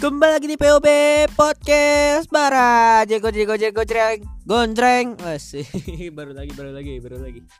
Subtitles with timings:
[0.00, 0.88] Kembali lagi di POB
[1.36, 2.32] Podcast.
[2.32, 5.68] Bara Jego jego jego cereng Gondreng Asih
[6.16, 7.44] Baru lagi baru lagi baru lagi.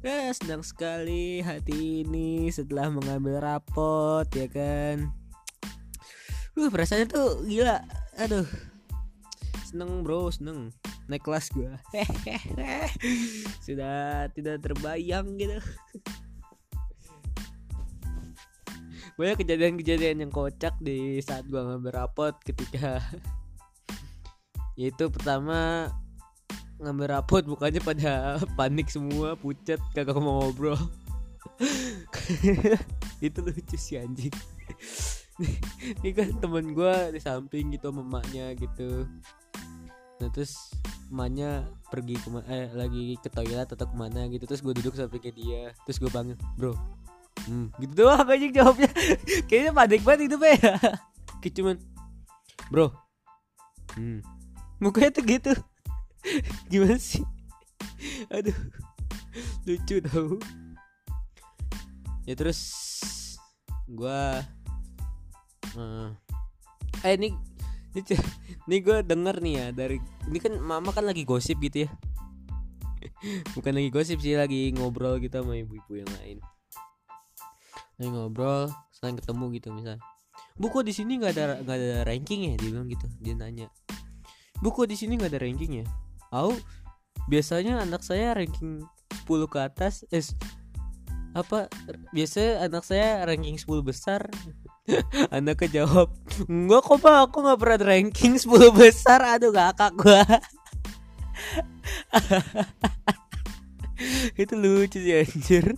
[0.00, 5.12] Ya senang sekali hati ini setelah mengambil rapot ya kan?
[6.56, 7.84] Uh perasaannya tuh gila.
[8.16, 8.48] Aduh.
[9.68, 10.72] Seneng bro seneng.
[11.12, 11.76] Naik kelas gue
[13.68, 15.60] Sudah tidak terbayang gitu
[19.20, 23.04] banyak kejadian-kejadian yang kocak di saat gua ngambil rapot ketika
[24.80, 25.92] yaitu pertama
[26.80, 28.12] ngambil rapot bukannya pada
[28.58, 30.80] panik semua pucat kagak mau ngobrol.
[33.20, 34.32] Itu lucu sih anjing.
[36.00, 39.04] Ini kan temen gue di samping gitu mamanya gitu.
[40.24, 40.72] Nah terus
[41.12, 44.48] emaknya pergi ke eh lagi ke toilet atau ke mana gitu.
[44.48, 45.64] Terus gue duduk sampingnya dia.
[45.84, 46.72] Terus gue bangun bro
[47.46, 48.90] hmm, gitu doang aja jawabnya.
[49.48, 50.76] Kayaknya panik banget itu ya.
[51.40, 51.76] Kayak cuman
[52.68, 52.86] bro.
[53.98, 54.22] Hmm.
[54.78, 55.52] mukanya tuh gitu.
[56.70, 57.24] Gimana sih?
[58.30, 58.56] Aduh.
[59.66, 60.38] Lucu tau.
[62.28, 62.60] Ya terus
[63.90, 64.46] gua
[65.74, 66.14] uh,
[67.02, 67.34] eh ini
[67.90, 68.14] ini,
[68.70, 69.98] ini gue denger nih ya dari
[70.30, 71.90] ini kan mama kan lagi gosip gitu ya.
[73.58, 76.38] Bukan lagi gosip sih lagi ngobrol gitu sama ibu-ibu yang lain
[78.00, 80.00] lagi ngobrol selain ketemu gitu misal.
[80.56, 82.56] Buku di sini nggak ada nggak ada ranking ya?
[82.56, 83.68] Dia bilang gitu dia nanya.
[84.64, 85.86] Buku di sini nggak ada ranking ya?
[86.32, 86.56] Au
[87.28, 88.80] biasanya anak saya ranking
[89.28, 90.24] 10 ke atas eh
[91.36, 91.68] apa
[92.10, 94.24] biasa anak saya ranking 10 besar.
[95.36, 96.08] Anaknya jawab
[96.48, 99.20] enggak kok pak aku nggak pernah ranking 10 besar.
[99.36, 100.24] Aduh kakak gua.
[104.40, 105.76] Itu lucu sih anjir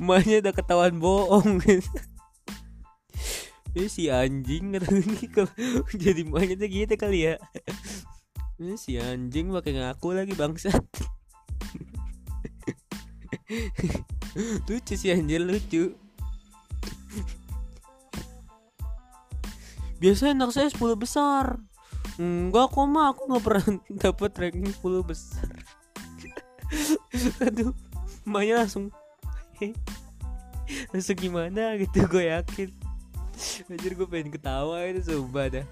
[0.00, 1.60] Emaknya udah ketahuan bohong.
[3.70, 4.74] Ini si anjing
[5.30, 5.52] kalau
[6.02, 7.34] jadi emaknya tuh gitu kali ya.
[8.58, 10.82] Ini si anjing pakai ngaku lagi bangsat.
[14.66, 15.94] lucu si anjir lucu.
[20.00, 21.60] Biasanya anak saya 10 besar.
[22.16, 23.64] Enggak kok mah aku nggak pernah
[24.08, 25.48] dapat ranking 10 besar.
[27.46, 27.76] Aduh,
[28.26, 28.90] emaknya langsung
[30.94, 32.70] langsung gimana gitu gue yakin.
[33.72, 35.66] Anjir gue pengen ketawa itu sumpah dah.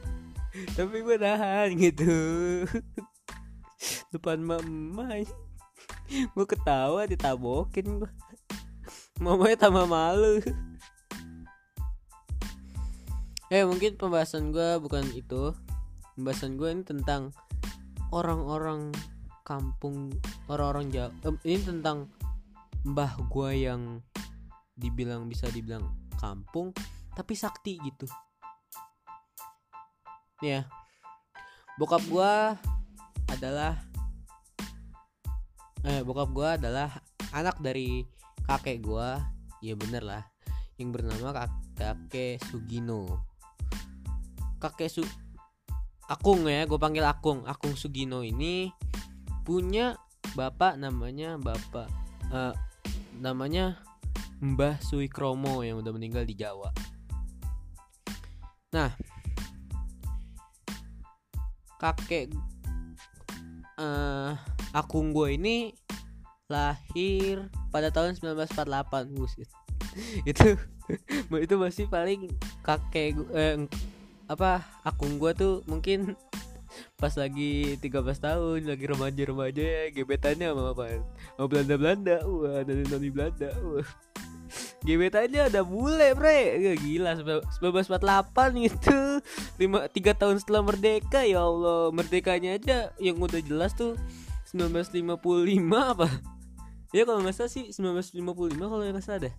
[0.75, 2.13] Tapi gue nahan gitu.
[4.13, 5.23] Depan mama
[6.09, 8.13] Gue ketawa ditabokin gue
[9.21, 10.41] Mamanya tambah malu.
[13.49, 15.57] Eh mungkin pembahasan gue bukan itu.
[16.13, 17.33] Pembahasan gue ini tentang
[18.13, 18.93] Orang-orang
[19.41, 20.13] kampung
[20.53, 21.09] Orang-orang jauh
[21.49, 22.13] Ini tentang
[22.87, 23.99] mbah gue yang
[24.79, 25.83] dibilang bisa dibilang
[26.19, 26.71] kampung
[27.15, 28.07] tapi sakti gitu.
[30.39, 30.67] Ya
[31.79, 32.33] bokap gue
[33.31, 33.75] adalah
[35.87, 36.91] eh bokap gue adalah
[37.35, 38.07] anak dari
[38.47, 39.09] kakek gue
[39.63, 40.23] ya bener lah.
[40.79, 43.27] Yang bernama kakek Sugino.
[44.63, 45.03] Kakek Su
[46.07, 47.43] Akung ya gue panggil Akung.
[47.51, 48.71] Akung Sugino ini
[49.43, 49.99] punya
[50.39, 51.91] bapak namanya bapak
[52.31, 52.55] uh,
[53.19, 53.81] namanya
[54.39, 56.71] Mbah Suikromo yang udah meninggal di Jawa.
[58.71, 58.95] Nah,
[61.83, 62.31] kakek
[63.79, 64.35] uh,
[64.71, 65.73] akung gue ini
[66.47, 69.49] lahir pada tahun 1948 buset.
[70.31, 70.55] itu
[71.45, 72.31] itu masih paling
[72.63, 73.57] kakek eh,
[74.29, 76.15] apa akung gue tuh mungkin
[76.99, 80.99] pas lagi 13 tahun lagi remaja-remaja ya gebetannya sama apa
[81.39, 83.87] sama Belanda-Belanda wah dari noni Belanda wah.
[84.83, 86.59] Gebetannya ada bule bre.
[86.59, 88.99] Ya, gila 1948 itu
[89.61, 91.93] lima tiga tahun setelah merdeka ya Allah.
[91.95, 93.95] Merdekanya aja yang udah jelas tuh
[94.51, 95.13] 1955
[95.71, 96.09] apa?
[96.97, 99.35] Ya kalau nggak salah sih 1955 kalau nggak salah deh.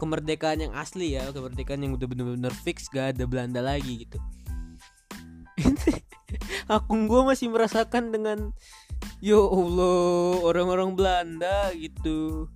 [0.00, 4.18] Kemerdekaan yang asli ya kemerdekaan yang udah bener-bener fix gak ada Belanda lagi gitu
[6.66, 8.50] akun gue masih merasakan dengan
[9.22, 12.50] yo allah orang-orang Belanda gitu.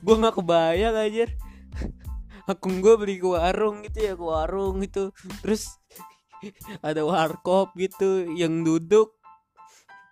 [0.00, 1.26] Gue nggak kebayang aja
[2.50, 5.14] akun gue beli ke warung gitu ya ke warung gitu.
[5.44, 5.70] Terus
[6.80, 9.14] ada warkop gitu yang duduk.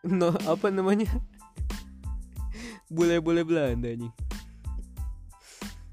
[0.06, 1.10] No apa namanya?
[2.88, 4.12] Bule-bule Belanda nih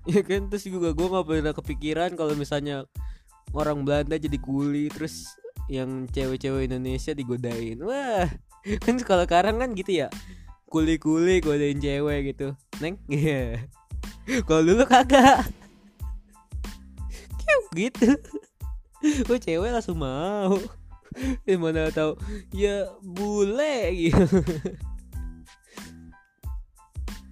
[0.06, 2.86] ya kan terus juga gue nggak pernah kepikiran kalau misalnya
[3.56, 5.32] orang Belanda jadi kuli terus
[5.72, 7.80] yang cewek-cewek Indonesia digodain.
[7.82, 8.28] Wah
[8.86, 10.08] kan kalau sekarang kan gitu ya?
[10.68, 12.54] Kuli-kuli godain cewek gitu.
[12.84, 13.00] Neng?
[13.10, 13.64] Yeah.
[14.50, 15.46] kalau dulu kagak.
[17.40, 18.10] Kiu, gitu.
[19.30, 20.58] Oh cewek langsung mau?
[21.48, 22.20] Eh, mana tahu.
[22.52, 24.26] Ya bule gitu.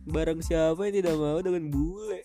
[0.08, 2.22] Barang siapa yang tidak mau dengan bule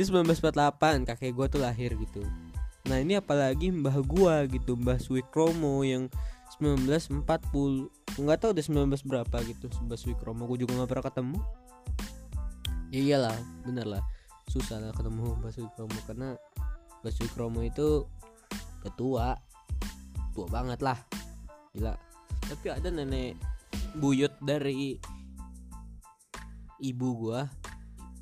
[0.00, 2.24] ini 1948 kakek gue tuh lahir gitu.
[2.88, 6.08] Nah ini apalagi mbah gua gitu mbah Swikromo yang
[6.56, 7.28] 1940
[8.16, 11.38] nggak tahu udah 19 berapa gitu mbah Swikromo gue juga nggak pernah ketemu.
[12.88, 13.36] Ya iyalah
[13.68, 14.00] bener lah.
[14.48, 16.32] Susah lah ketemu mbah Swikromo karena
[17.04, 18.08] mbah Swikromo itu
[18.80, 19.36] udah tua
[20.48, 20.96] banget lah.
[21.76, 21.92] Gila.
[22.48, 23.36] Tapi ada nenek
[24.00, 24.96] buyut dari
[26.80, 27.44] ibu gua.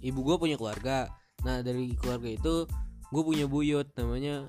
[0.02, 1.14] Ibu gua punya keluarga
[1.46, 2.54] nah dari keluarga itu
[3.08, 4.44] gue punya buyut namanya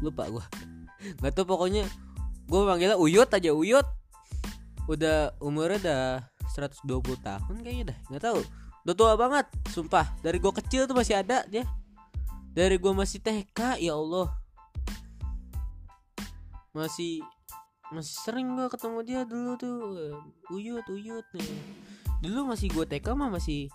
[0.00, 0.44] lupa gua.
[1.20, 1.84] Nggak tahu pokoknya
[2.46, 3.86] gue panggilnya uyut aja uyut.
[4.86, 6.04] Udah umurnya udah
[6.54, 8.40] 120 tahun kayaknya dah nggak tahu.
[8.86, 10.06] Udah tua banget sumpah.
[10.22, 11.66] Dari gue kecil tuh masih ada dia.
[12.54, 14.30] Dari gue masih TK ya Allah.
[16.70, 17.18] Masih
[17.90, 19.78] masih sering gue ketemu dia dulu tuh.
[20.54, 21.50] Uyut uyut nih.
[22.22, 23.66] Dulu masih gue TK mah masih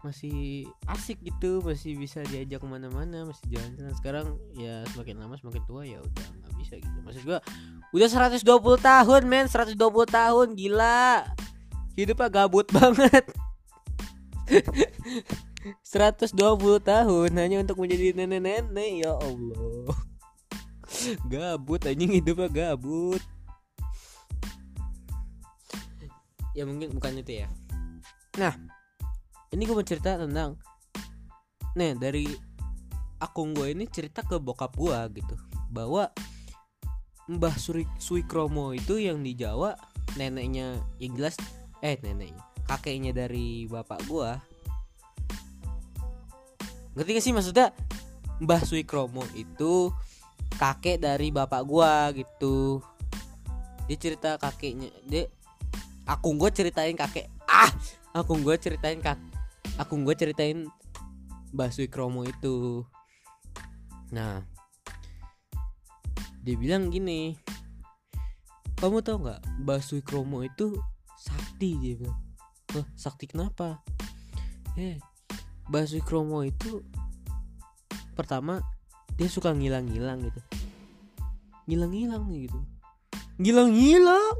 [0.00, 3.92] masih asik gitu masih bisa diajak ke mana-mana masih jalan-jalan.
[4.00, 4.26] Sekarang
[4.56, 6.98] ya semakin lama semakin tua ya udah nggak bisa gitu.
[7.04, 7.38] Maksud gua
[7.92, 8.40] udah 120
[8.80, 9.76] tahun men 120
[10.08, 11.28] tahun gila.
[12.00, 13.24] Hidupnya gabut banget.
[15.84, 16.32] 120
[16.80, 19.92] tahun hanya untuk menjadi nenek-nenek ya Allah.
[21.28, 23.20] Gabut anjing hidupnya gabut.
[26.56, 27.48] Ya mungkin bukan itu ya.
[28.40, 28.79] Nah
[29.50, 30.54] ini gue mau cerita tentang
[31.74, 32.26] nih dari
[33.18, 35.34] akun gue ini cerita ke bokap gue gitu
[35.70, 36.10] bahwa
[37.30, 39.74] Mbah Suri Suikromo itu yang di Jawa
[40.18, 41.38] neneknya yang jelas
[41.82, 44.30] eh neneknya kakeknya dari bapak gue
[46.98, 47.70] ngerti gak sih maksudnya?
[48.42, 49.94] Mbah Suikromo itu
[50.58, 52.82] kakek dari bapak gua gitu.
[53.86, 55.30] Dia cerita kakeknya dia
[56.02, 57.70] akun gue ceritain kakek ah
[58.10, 59.29] akun gue ceritain kak
[59.78, 60.66] akun gue ceritain
[61.54, 62.86] Mbah Suikromo itu.
[64.10, 64.42] Nah
[66.40, 67.36] dia bilang gini
[68.80, 70.72] kamu tau nggak Mbah Suikromo itu
[71.20, 71.76] sakti?
[71.76, 72.16] dia bilang.
[72.72, 73.84] Oh, sakti kenapa?
[74.80, 74.96] Eh
[75.68, 76.80] Mbah Suikromo itu
[78.16, 78.64] pertama
[79.20, 80.40] dia suka ngilang-ngilang gitu.
[81.68, 82.58] Ngilang-ngilang gitu.
[83.36, 84.36] Ngilang-ngilang?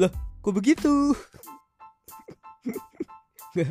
[0.00, 0.10] Lah
[0.40, 1.12] kok begitu?
[3.54, 3.70] Nggak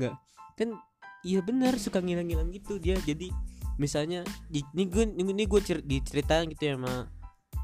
[0.00, 0.14] nggak
[0.60, 0.76] kan
[1.24, 3.00] iya benar suka ngilang-ngilang gitu dia.
[3.00, 3.32] Jadi
[3.80, 4.20] misalnya
[4.52, 7.08] ini gue ini gue cer diceritain gitu ya sama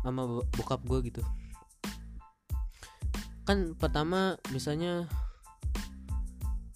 [0.01, 0.23] sama
[0.57, 1.21] bokap gue gitu.
[3.45, 5.05] Kan pertama misalnya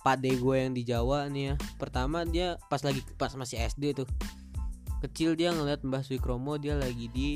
[0.04, 4.08] pade gue yang di Jawa nih ya pertama dia pas lagi pas masih SD tuh
[5.04, 7.28] kecil dia ngeliat Mbah Swikromo dia lagi di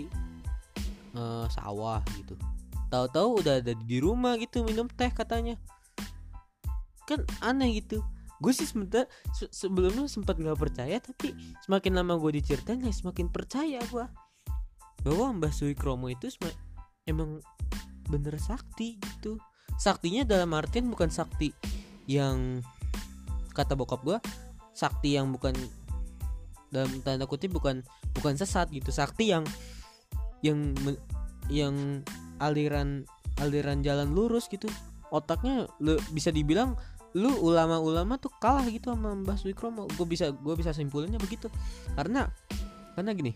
[1.17, 2.37] uh, sawah gitu.
[2.93, 5.57] Tahu-tahu udah ada di rumah gitu minum teh katanya.
[7.05, 8.01] Kan aneh gitu
[8.44, 11.32] gue sih sebentar se sebelumnya sempat nggak percaya tapi
[11.64, 14.05] semakin lama gue diceritain ya semakin percaya gue
[15.05, 16.29] bahwa Mbah Swikromo itu
[17.08, 17.41] emang
[18.09, 19.40] bener sakti gitu.
[19.76, 21.52] Saktinya dalam artian bukan sakti
[22.09, 22.61] yang
[23.57, 24.19] kata bokap gue
[24.75, 25.54] sakti yang bukan
[26.75, 27.85] dalam tanda kutip bukan
[28.16, 28.90] bukan sesat gitu.
[28.90, 29.45] Sakti yang
[30.40, 30.73] yang
[31.52, 32.02] yang
[32.40, 33.04] aliran
[33.38, 34.66] aliran jalan lurus gitu.
[35.12, 36.75] Otaknya lu bisa dibilang
[37.14, 41.47] lu ulama-ulama tuh kalah gitu sama Mbah Swikromo gue bisa gue bisa simpulinnya begitu
[41.94, 42.26] karena
[42.99, 43.33] karena gini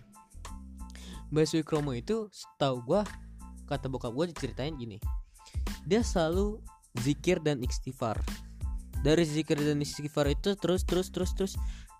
[1.30, 3.00] Mbah Swikromo itu setahu gue
[3.70, 4.98] kata bokap gue diceritain gini
[5.88, 6.60] dia selalu
[7.00, 8.20] zikir dan istighfar.
[9.00, 11.52] Dari zikir dan istighfar itu terus terus terus terus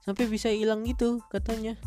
[0.02, 1.78] sampai bisa hilang gitu katanya.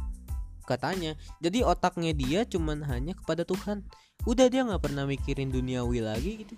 [0.66, 3.84] Katanya jadi otaknya dia cuman hanya kepada Tuhan.
[4.24, 6.56] Udah dia nggak pernah mikirin duniawi lagi gitu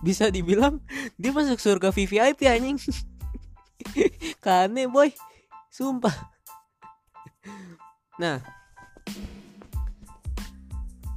[0.00, 0.80] bisa dibilang
[1.20, 2.80] dia masuk surga VVIP anjing.
[4.44, 5.12] Kane boy.
[5.68, 6.14] Sumpah.
[8.16, 8.40] Nah.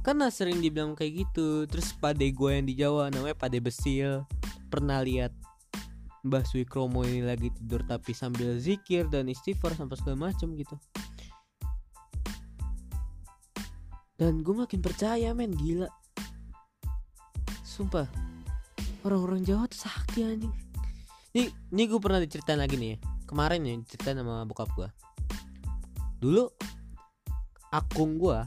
[0.04, 1.64] Karena sering dibilang kayak gitu.
[1.64, 4.28] Terus pade gue yang di Jawa namanya pade besil.
[4.68, 5.32] Pernah lihat
[6.24, 10.76] Mbah Swikromo ini lagi tidur tapi sambil zikir dan istighfar sampai segala macam gitu.
[14.20, 15.56] Dan gue makin percaya men.
[15.56, 15.88] Gila.
[17.64, 18.33] Sumpah
[19.04, 20.54] orang-orang Jawa tuh sakti anjing.
[21.34, 22.98] Ini, ini gue pernah diceritain lagi nih ya.
[23.28, 24.88] Kemarin ya ceritain sama bokap gue.
[26.18, 26.48] Dulu
[27.70, 28.38] akung gue,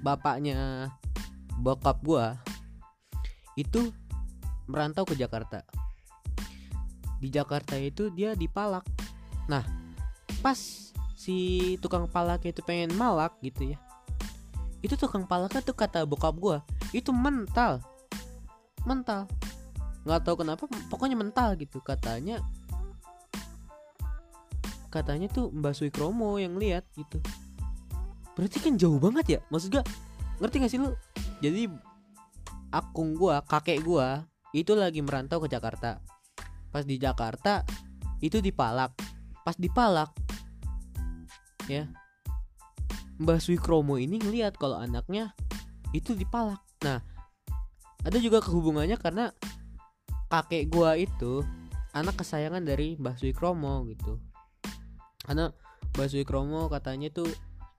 [0.00, 0.88] bapaknya
[1.60, 2.26] bokap gue
[3.58, 3.90] itu
[4.70, 5.66] merantau ke Jakarta
[7.18, 8.86] di Jakarta itu dia dipalak
[9.50, 9.66] nah
[10.38, 10.54] pas
[11.18, 13.78] si tukang palak itu pengen malak gitu ya
[14.78, 16.62] itu tukang palaknya tuh kata bokap gua
[16.94, 17.82] itu mental
[18.86, 19.26] mental
[20.08, 21.84] nggak tahu kenapa pokoknya mental gitu.
[21.84, 22.40] Katanya
[24.88, 27.20] katanya tuh Mbak Sui Kromo yang lihat gitu.
[28.32, 29.40] Berarti kan jauh banget ya?
[29.52, 29.84] Maksud gua
[30.40, 30.96] ngerti gak sih lu?
[31.44, 31.68] Jadi
[32.72, 34.24] akung gua kakek gua
[34.56, 36.00] itu lagi merantau ke Jakarta.
[36.72, 37.68] Pas di Jakarta
[38.24, 38.96] itu dipalak.
[39.44, 40.08] Pas dipalak
[41.68, 41.84] ya
[43.20, 45.36] Mbah Sui Kromo ini ngelihat kalau anaknya
[45.92, 46.64] itu dipalak.
[46.80, 47.04] Nah
[48.06, 49.34] ada juga kehubungannya karena
[50.28, 51.40] kakek gua itu
[51.96, 54.20] anak kesayangan dari Mbah Sui Kromo gitu.
[55.24, 55.48] Karena
[55.96, 57.28] Mbah Sui Kromo katanya tuh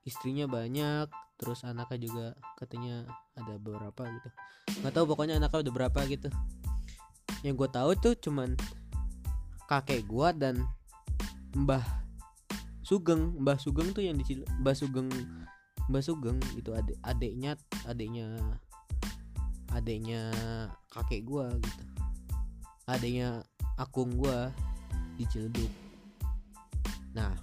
[0.03, 1.07] istrinya banyak
[1.39, 2.25] terus anaknya juga
[2.57, 3.05] katanya
[3.37, 4.29] ada beberapa gitu.
[4.81, 6.29] Nggak tahu pokoknya anaknya udah berapa gitu.
[7.45, 8.57] Yang gue tahu tuh cuman
[9.69, 10.65] kakek gua dan
[11.53, 11.85] Mbah
[12.81, 13.37] Sugeng.
[13.39, 15.07] Mbah Sugeng tuh yang di Mbah Sugeng
[15.89, 18.37] Mbah Sugeng itu adik adiknya adiknya
[19.73, 20.33] adiknya
[20.89, 21.98] kakek gua gitu
[22.89, 23.45] adiknya
[23.77, 24.49] akung gua
[25.13, 25.69] di Ciledug.
[27.13, 27.33] Nah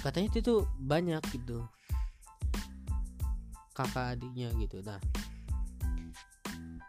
[0.00, 1.66] katanya itu banyak gitu.
[3.76, 4.80] Kakak adiknya gitu.
[4.80, 4.96] Nah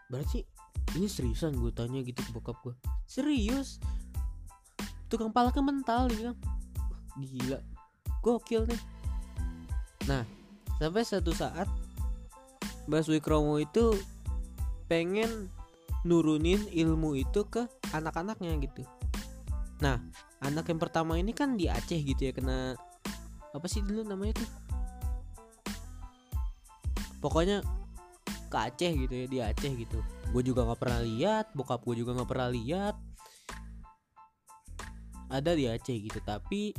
[0.08, 0.40] berarti
[0.96, 2.72] ini seriusan gue tanya gitu ke bokap gue
[3.04, 3.76] serius?
[5.12, 6.38] Tukang palaknya mental dia bilang.
[7.18, 7.60] Gila
[8.24, 8.82] gokil nih.
[10.08, 10.24] Nah
[10.80, 11.68] sampai satu saat
[12.88, 13.92] Mbak Swikromo itu
[14.88, 15.52] pengen
[16.06, 18.82] nurunin ilmu itu ke anak-anaknya gitu.
[19.82, 19.98] Nah
[20.42, 22.78] anak yang pertama ini kan di Aceh gitu ya kena
[23.50, 24.50] apa sih dulu namanya tuh?
[27.18, 27.66] Pokoknya
[28.46, 29.98] ke Aceh gitu ya di Aceh gitu.
[30.30, 32.94] Gue juga nggak pernah lihat bokap gue juga nggak pernah lihat.
[35.28, 36.72] Ada di Aceh gitu tapi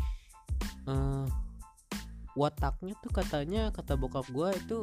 [0.88, 1.28] uh,
[2.40, 4.78] wataknya tuh katanya kata bokap gue itu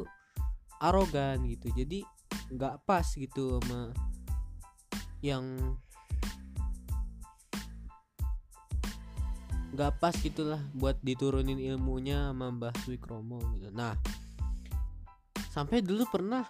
[0.77, 1.73] arogan gitu.
[1.73, 2.05] Jadi
[2.53, 3.91] nggak pas gitu sama
[5.21, 5.43] yang
[9.77, 13.69] nggak pas gitulah buat diturunin ilmunya sama Mbah Swikromo gitu.
[13.69, 13.93] Nah
[15.53, 16.45] sampai dulu pernah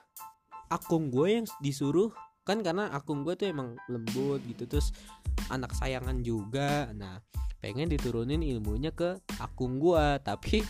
[0.71, 2.11] akung gue yang disuruh
[2.47, 4.95] kan karena akung gue tuh emang lembut gitu terus
[5.51, 6.87] anak sayangan juga.
[6.95, 7.19] Nah
[7.59, 10.63] pengen diturunin ilmunya ke akung gue tapi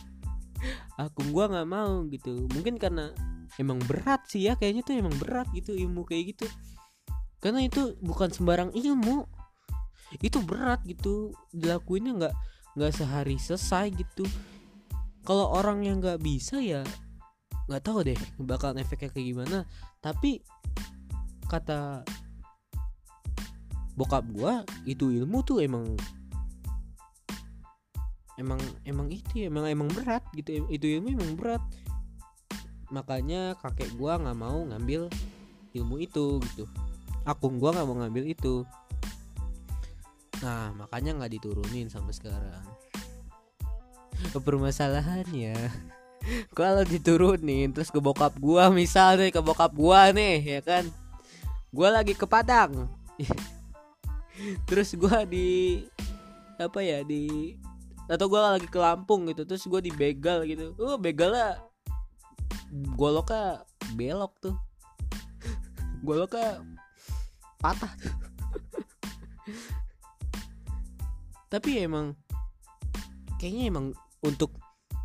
[1.04, 2.50] akung gue nggak mau gitu.
[2.58, 3.14] Mungkin karena
[3.62, 6.50] emang berat sih ya kayaknya tuh emang berat gitu ilmu kayak gitu
[7.48, 9.24] karena itu bukan sembarang ilmu.
[10.20, 11.32] Itu berat gitu.
[11.56, 12.36] Dilakuinnya nggak
[12.76, 14.28] nggak sehari selesai gitu.
[15.24, 16.84] Kalau orang yang nggak bisa ya
[17.72, 19.58] nggak tahu deh bakal efeknya kayak gimana.
[20.04, 20.44] Tapi
[21.48, 22.04] kata
[23.96, 25.96] bokap gua itu ilmu tuh emang
[28.36, 30.68] emang emang itu ya, emang emang berat gitu.
[30.68, 31.64] Itu ilmu emang berat.
[32.92, 35.08] Makanya kakek gua nggak mau ngambil
[35.72, 36.68] ilmu itu gitu
[37.28, 38.64] akung gua nggak mau ngambil itu.
[40.40, 42.64] Nah makanya nggak diturunin sampai sekarang.
[44.38, 45.58] Permasalahannya
[46.58, 50.88] kalau diturunin terus ke bokap gua misal nih ke bokap gua nih ya kan?
[51.70, 52.88] Gua lagi ke Padang.
[54.70, 55.82] Terus gua di
[56.62, 57.54] apa ya di
[58.06, 60.78] atau gua lagi ke Lampung gitu terus gua dibegal gitu.
[60.78, 61.60] Uh begalnya
[62.96, 63.66] goloknya
[63.98, 64.56] belok tuh.
[66.08, 66.62] Goloknya
[67.60, 67.94] patah.
[71.48, 72.14] Tapi emang
[73.40, 73.86] kayaknya emang
[74.26, 74.52] untuk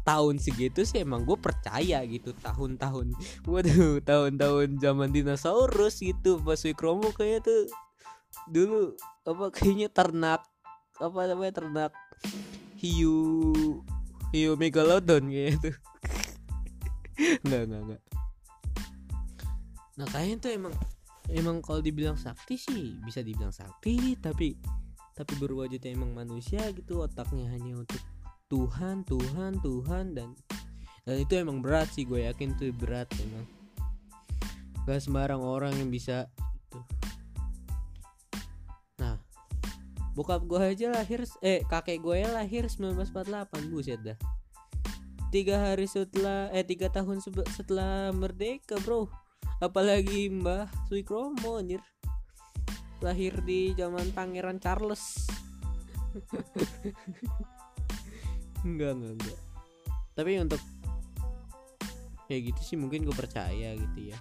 [0.02, 3.14] tahun segitu sih emang gue percaya gitu tahun-tahun
[3.50, 7.70] waduh tahun-tahun zaman dinosaurus gitu pas Wikromo kayak tuh
[8.50, 10.42] dulu apa kayaknya ternak
[10.98, 11.92] apa namanya ternak
[12.82, 13.54] hiu
[14.34, 15.70] hiu megalodon gitu
[17.46, 18.02] nggak nggak nggak.
[20.00, 20.74] Nah kayaknya tuh emang
[21.32, 24.54] emang kalau dibilang sakti sih bisa dibilang sakti tapi
[25.12, 28.00] tapi berwujudnya emang manusia gitu otaknya hanya untuk
[28.52, 30.36] Tuhan Tuhan Tuhan dan
[31.02, 33.46] dan itu emang berat sih gue yakin tuh berat emang.
[34.86, 36.30] Gak sembarang orang yang bisa
[36.70, 36.80] itu
[39.00, 39.18] nah
[40.14, 44.18] bokap gue aja lahir eh kakek gue ya lahir 1948 buset dah.
[45.32, 49.08] Tiga hari setelah eh tiga tahun setelah merdeka bro
[49.62, 51.78] apalagi mbah Suikromo anjir.
[52.98, 55.30] Lahir di zaman pangeran Charles.
[58.66, 59.38] Enggak enggak enggak.
[60.14, 60.62] Tapi untuk
[62.30, 64.18] kayak gitu sih mungkin gue percaya gitu ya.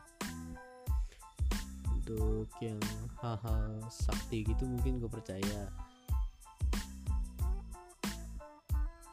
[1.94, 2.82] Untuk yang
[3.22, 5.70] hal-hal sakti gitu mungkin gue percaya.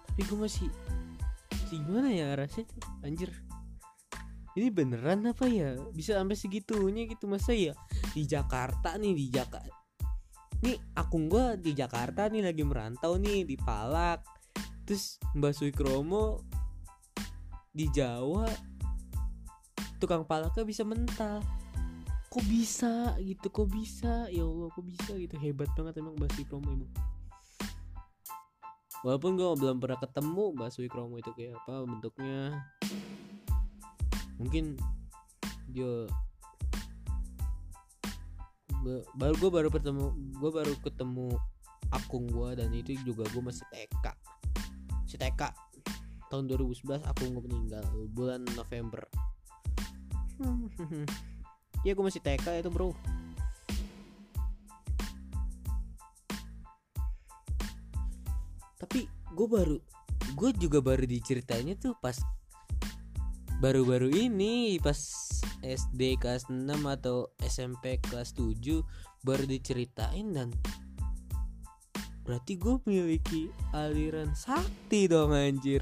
[0.09, 0.73] Tapi gue masih
[1.53, 2.73] masih gimana ya rasanya
[3.05, 3.29] anjir
[4.59, 5.79] ini beneran apa ya?
[5.95, 7.73] Bisa sampai segitunya gitu masa ya?
[8.13, 9.79] Di Jakarta nih di Jakarta
[10.59, 14.27] nih akun gue di Jakarta nih lagi merantau nih di Palak.
[14.83, 16.43] Terus Mbak Suikromo
[17.71, 18.51] di Jawa
[20.03, 21.43] tukang palaknya bisa mental
[22.29, 23.49] kok bisa gitu?
[23.49, 24.27] Kok bisa?
[24.29, 25.35] Ya Allah kok bisa gitu?
[25.39, 26.93] Hebat banget emang Mbak Kromo emang
[29.07, 32.67] walaupun gue belum pernah ketemu Mbak Kromo itu kayak apa bentuknya
[34.39, 34.79] mungkin
[35.69, 36.07] dia
[39.19, 41.29] baru gue baru ketemu gue baru ketemu
[41.91, 44.07] akung gue dan itu juga gue masih TK
[45.05, 45.51] si TK
[46.31, 49.09] tahun 2011 akung gue meninggal bulan November.
[51.87, 52.93] Iya gue masih TK itu bro.
[58.79, 59.79] Tapi gue baru
[60.37, 62.15] Gue juga baru diceritainnya tuh pas
[63.59, 64.99] Baru-baru ini Pas
[65.67, 68.55] SD kelas 6 atau SMP kelas 7
[69.27, 70.55] Baru diceritain dan
[72.29, 75.81] Berarti gue memiliki aliran sakti dong anjir.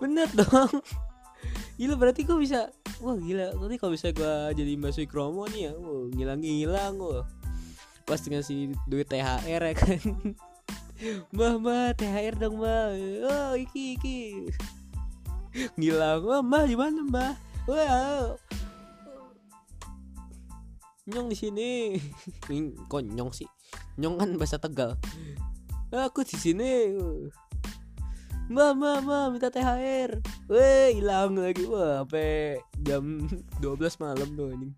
[0.00, 0.80] Bener dong.
[1.76, 2.72] Gila berarti gue bisa
[3.04, 3.52] wah gila.
[3.52, 7.28] Nanti kalau bisa gue jadi Mbak Kromo nih ya wah ngilang-ngilang wah.
[8.08, 10.00] Pas ngasih duit THR ya kan.
[11.36, 12.96] Mbak mbak THR dong mbak
[13.28, 14.48] oh iki iki
[15.78, 17.32] ngilang wah mbak gimana mbak
[17.66, 18.36] wah
[21.06, 21.70] nyong di sini
[22.90, 23.48] kok nyong sih
[23.96, 24.98] nyong kan bahasa tegal
[25.94, 26.70] aku di sini
[28.46, 30.22] Mbak, mbak, mbak, minta THR.
[30.46, 31.66] Weh, hilang lagi.
[31.66, 33.26] Wah, sampai jam
[33.58, 34.72] 12 malam tuh anjing.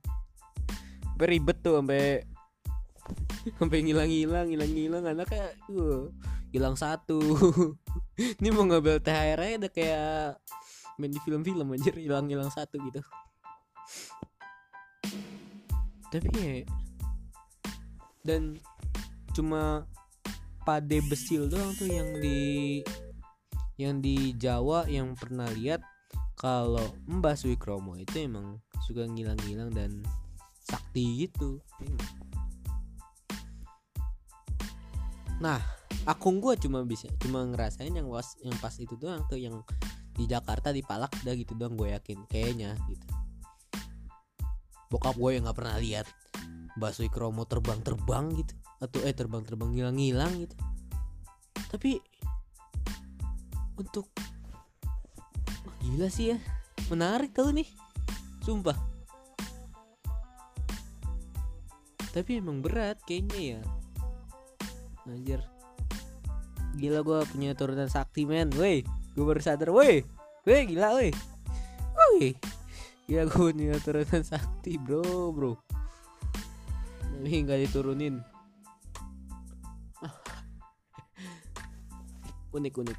[1.05, 2.25] Sampai ribet tuh sampai
[3.61, 6.09] sampai ngilang-ngilang, ngilang-ngilang anaknya uh,
[6.49, 7.21] hilang satu.
[8.41, 10.17] Ini mau ngambil THR aja udah kayak
[10.99, 13.01] main di film-film anjir hilang-hilang satu gitu.
[16.11, 16.67] Tapi ya
[18.27, 18.61] dan
[19.33, 19.89] cuma
[20.67, 22.83] pade besil doang tuh yang di
[23.81, 25.81] yang di Jawa yang pernah lihat
[26.37, 30.03] kalau Mbah Suikromo itu emang suka ngilang-ngilang dan
[30.67, 31.63] sakti gitu.
[35.39, 35.63] Nah,
[36.05, 39.63] akung gue cuma bisa cuma ngerasain yang was yang pas itu doang tuh yang
[40.19, 43.07] di Jakarta di Palak udah gitu doang gue yakin kayaknya gitu.
[44.91, 46.11] Bokap gue yang nggak pernah lihat
[46.75, 50.57] Mbah Suikromo terbang-terbang gitu atau eh terbang-terbang ngilang-ngilang gitu.
[51.71, 52.03] Tapi
[53.79, 54.11] untuk
[55.79, 56.39] gila sih ya
[56.91, 57.71] menarik tau nih
[58.43, 58.75] sumpah
[62.11, 63.61] tapi emang berat kayaknya ya
[65.09, 65.41] anjir
[66.77, 68.83] gila gue punya turunan sakti men woi
[69.19, 70.07] gue baru sadar woi
[70.47, 71.11] woi gila woi.
[71.99, 72.39] Woi.
[73.11, 75.59] Gila gue punya turunan sakti bro bro.
[77.03, 78.23] Tapi nggak diturunin.
[82.55, 82.99] Unik unik.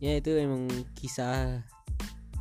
[0.00, 1.60] Ya itu emang kisah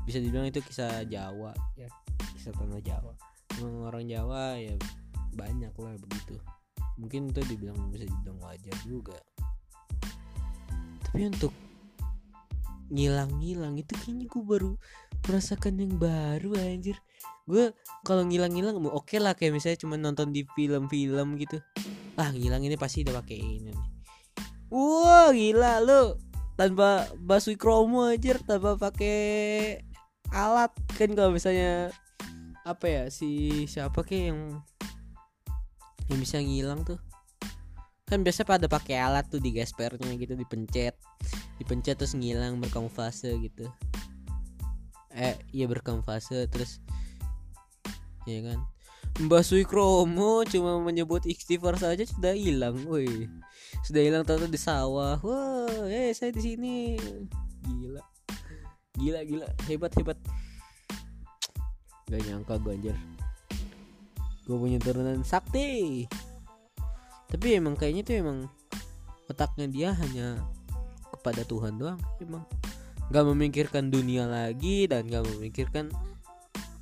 [0.08, 1.92] bisa dibilang itu kisah Jawa ya.
[2.40, 3.12] Kisah tanah Jawa.
[3.60, 4.80] Emang orang Jawa ya
[5.36, 6.40] banyak lah begitu.
[6.96, 9.20] Mungkin itu dibilang bisa dibilang wajar juga.
[11.04, 11.52] Tapi untuk
[12.90, 14.72] ngilang-ngilang itu kayaknya gue baru
[15.26, 16.98] merasakan yang baru anjir.
[17.46, 17.74] Gue
[18.06, 21.58] kalau ngilang-ngilang oke okay lah kayak misalnya cuma nonton di film-film gitu.
[22.18, 24.00] Ah ngilang ini pasti udah pakai ini
[24.70, 26.22] wah gila lo
[26.56, 29.82] tanpa basui kromo aja tanpa pakai
[30.30, 31.90] alat kan kalau misalnya
[32.64, 34.62] apa ya si siapa ke yang
[36.10, 37.02] yang bisa ngilang tuh
[38.10, 40.98] kan biasa pada pakai alat tuh di gaspernya gitu dipencet.
[41.62, 43.70] Dipencet terus ngilang berkamuflase gitu.
[45.14, 46.82] Eh iya berkamuflase terus
[48.26, 48.60] ya kan?
[49.20, 53.30] Mbak Sui Kromo cuma menyebut istighfar saja sudah hilang, woi.
[53.86, 55.22] Sudah hilang tahu di sawah.
[55.22, 56.98] Wah eh saya di sini.
[57.64, 58.04] Gila.
[58.98, 59.48] Gila gila.
[59.70, 60.18] Hebat hebat.
[62.10, 62.94] Gak nyangka gue
[64.50, 66.10] gue punya turunan sakti
[67.30, 68.40] tapi emang kayaknya tuh emang
[69.30, 70.42] otaknya dia hanya
[71.14, 72.42] kepada Tuhan doang emang.
[73.10, 75.94] Gak memikirkan dunia lagi dan gak memikirkan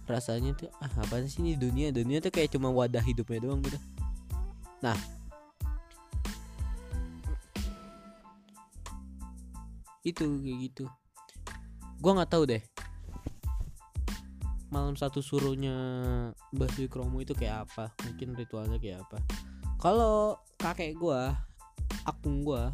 [0.08, 1.92] rasanya tuh ah apa sih ini dunia?
[1.92, 3.76] Dunia tuh kayak cuma wadah hidupnya doang gitu
[4.80, 4.96] nah.
[10.06, 10.86] Itu kayak gitu.
[12.00, 12.64] Gue nggak tahu deh.
[14.72, 15.76] Malam satu suruhnya
[16.56, 17.92] Mbah Kromo itu kayak apa?
[18.08, 19.20] Mungkin ritualnya kayak apa
[19.78, 21.38] kalau kakek gua
[22.04, 22.74] akung gua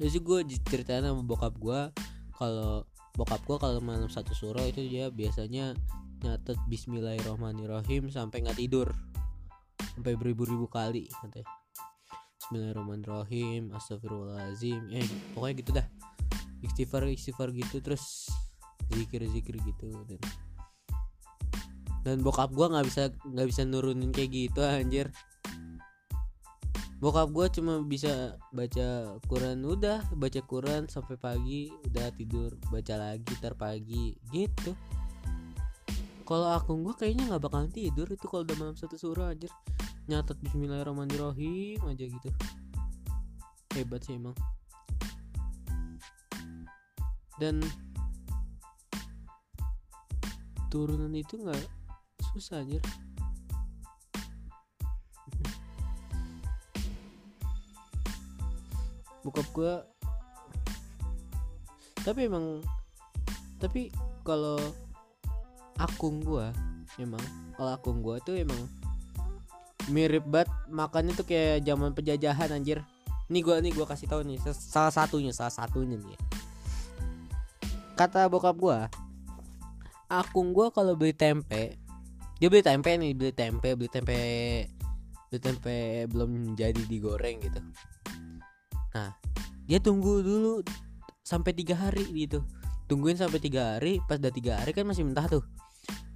[0.00, 1.92] jadi gue ceritain sama bokap gua
[2.34, 2.82] kalau
[3.14, 5.76] bokap gua kalau malam satu suro itu dia biasanya
[6.24, 8.88] nyatet Bismillahirrohmanirrohim sampai nggak tidur.
[9.94, 11.46] Sampai beribu-ribu kali katanya.
[12.38, 15.86] Bismillahirrahmanirrahim Astagfirullahaladzim eh pokoknya gitu dah.
[16.62, 18.30] Istighfar istighfar gitu terus
[18.92, 19.88] zikir zikir gitu
[22.02, 25.06] dan bokap gua nggak bisa nggak bisa nurunin kayak gitu anjir
[27.02, 33.34] bokap gua cuma bisa baca Quran udah baca Quran sampai pagi udah tidur baca lagi
[33.42, 34.70] tar pagi gitu.
[36.22, 39.50] Kalau aku gua kayaknya nggak bakalan tidur itu kalau udah malam satu surah anjir.
[40.06, 42.30] Nyatet Bismillahirrahmanirrahim aja gitu.
[43.74, 44.38] Hebat sih emang.
[47.42, 47.58] Dan
[50.70, 51.66] turunan itu nggak
[52.30, 52.78] susah anjir
[59.22, 59.74] bokap gua
[62.02, 62.58] tapi emang
[63.62, 63.94] tapi
[64.26, 64.58] kalau
[65.78, 66.50] akung gua
[66.98, 67.22] emang
[67.54, 68.58] kalau akung gua tuh emang
[69.90, 72.82] mirip banget makannya tuh kayak zaman penjajahan anjir
[73.30, 76.20] nih gua nih gua kasih tahu nih salah satunya salah satunya nih ya.
[77.94, 78.78] kata bokap gua
[80.10, 81.78] akung gua kalau beli tempe
[82.42, 84.18] dia beli tempe nih beli tempe beli tempe
[85.30, 85.76] beli tempe
[86.10, 87.62] belum jadi digoreng gitu
[88.92, 89.16] nah
[89.64, 90.60] dia tunggu dulu
[91.22, 92.44] sampai tiga hari gitu.
[92.90, 95.44] Tungguin sampai tiga hari pas udah tiga hari kan masih mentah tuh.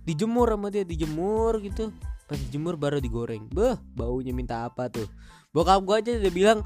[0.04, 1.94] Dijemur sama dia dijemur gitu.
[2.28, 3.48] Pas dijemur baru digoreng.
[3.48, 5.08] Beh baunya minta apa tuh?
[5.54, 6.60] Bokap gua aja dia bilang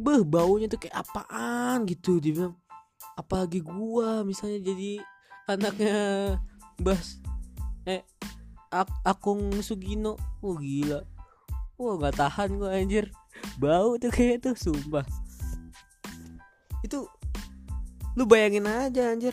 [0.00, 1.84] beh baunya tuh kayak apaan?
[1.84, 2.54] Gitu dia bilang
[3.18, 5.02] apalagi gua misalnya jadi
[5.50, 5.98] anaknya
[6.80, 7.20] Bas
[7.84, 8.06] eh
[8.70, 10.16] Ak Akung Sugino.
[10.40, 11.04] Oh gila.
[11.76, 13.12] Wah nggak tahan gua anjir.
[13.60, 15.04] Bau tuh kayak tuh sumpah
[16.90, 17.06] itu
[18.18, 19.30] lu bayangin aja anjir.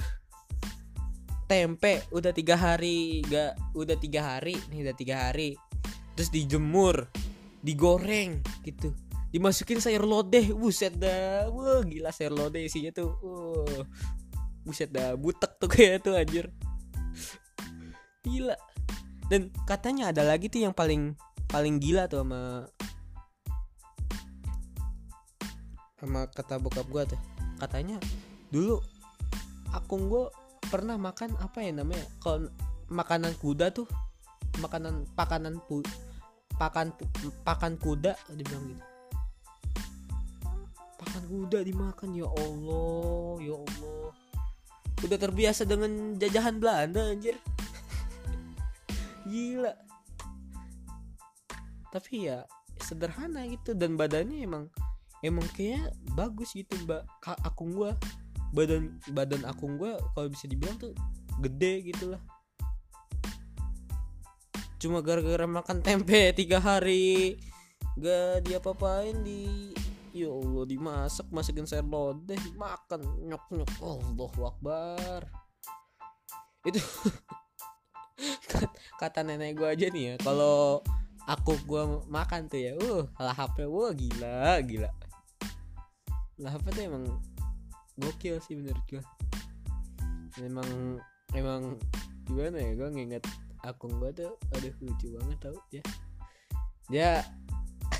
[1.50, 5.58] Tempe udah tiga hari gak udah tiga hari nih udah tiga hari.
[6.14, 7.10] Terus dijemur
[7.66, 8.94] digoreng gitu.
[9.34, 11.50] Dimasukin sayur lodeh buset dah.
[11.50, 13.18] Wah gila sayur lodeh isinya tuh.
[13.26, 13.82] Wah
[14.62, 16.54] buset dah butek tuh kayak tuh anjir.
[18.22, 18.54] Gila.
[19.34, 21.18] Dan katanya ada lagi tuh yang paling
[21.50, 22.70] paling gila tuh sama
[25.98, 27.18] sama kata bokap gua tuh
[27.60, 27.98] katanya
[28.54, 28.80] dulu
[29.76, 30.32] akung gua
[30.68, 32.48] pernah makan apa ya namanya kalau
[32.88, 33.88] makanan kuda tuh
[34.60, 35.84] makanan pakanan pu,
[36.58, 36.90] pakan
[37.46, 38.84] pakan kuda dibilang gitu.
[40.98, 44.10] Pakan kuda dimakan ya Allah ya Allah.
[45.06, 47.38] Udah terbiasa dengan jajahan Belanda anjir.
[49.30, 49.74] Gila.
[51.94, 52.44] Tapi ya
[52.82, 54.66] sederhana gitu dan badannya emang
[55.28, 57.04] emang kayak bagus gitu mbak.
[57.44, 57.94] Akung gua
[58.56, 60.96] badan badan akung gua kalau bisa dibilang tuh
[61.44, 62.22] gede gitu lah
[64.78, 67.38] cuma gara-gara makan tempe tiga hari
[67.98, 69.74] gak dia papain di
[70.14, 73.72] ya Allah dimasak masukin sayur lodeh makan nyok nyok.
[73.82, 75.22] Allah wakbar
[76.66, 76.82] itu
[79.02, 80.82] kata nenek gua aja nih ya kalau
[81.26, 84.90] aku gua makan tuh ya uh lah HP wah gila gila
[86.38, 87.06] lah HP tuh emang
[87.98, 89.04] gokil sih menurut gua.
[90.38, 91.02] Emang
[91.34, 91.62] emang
[92.30, 93.26] gimana ya gua nginget
[93.66, 95.84] akun gua tuh aduh lucu banget tau ya.
[96.94, 97.14] Ya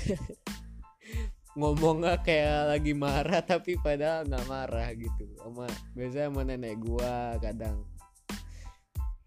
[1.58, 5.26] ngomongnya kayak lagi marah tapi padahal nggak marah gitu.
[5.42, 5.66] Sama
[5.98, 7.82] biasa sama nenek gua kadang.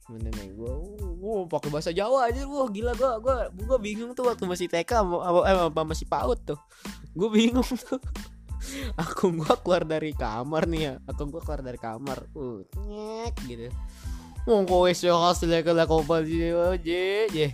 [0.08, 4.24] Sama nenek gua uh, pakai bahasa Jawa aja wah gila gua gua gua bingung tuh
[4.24, 6.60] waktu masih TK apa, apa masih PAUD tuh.
[7.12, 8.00] Gua bingung tuh
[9.02, 10.94] aku gua keluar dari kamar nih ya.
[11.10, 12.26] Aku gua keluar dari kamar.
[12.38, 13.68] Uh nyek gitu.
[14.50, 17.48] Mau kowe sih hasilnya kalau kau aja je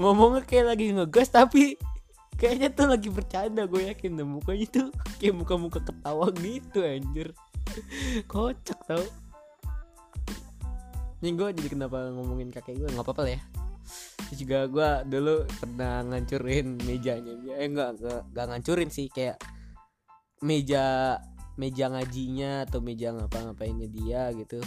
[0.00, 1.76] ngomongnya kayak lagi ngegas tapi
[2.36, 4.88] kayaknya tuh lagi bercanda gue yakin deh mukanya tuh
[5.20, 7.32] kayak muka-muka ketawa gitu anjir.
[8.30, 9.04] Kocak tau.
[11.24, 13.40] Ini gue jadi kenapa ngomongin kakek gue nggak apa-apa ya.
[14.28, 17.54] Terus juga gue dulu pernah ngancurin mejanya dia.
[17.56, 19.40] Eh enggak, enggak ngancurin sih kayak
[20.44, 21.16] meja
[21.56, 24.60] meja ngajinya atau meja ngapa-ngapainnya dia gitu.